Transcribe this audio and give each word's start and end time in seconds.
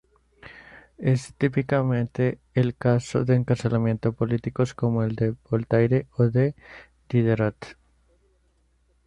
Es 0.97 1.35
típicamente 1.35 2.39
el 2.55 2.75
caso 2.75 3.23
de 3.23 3.35
encarcelamientos 3.35 4.15
políticos 4.15 4.73
como 4.73 5.03
el 5.03 5.15
de 5.15 5.35
Voltaire 5.47 6.07
o 6.17 6.23
de 6.23 6.55
Diderot. 7.07 7.77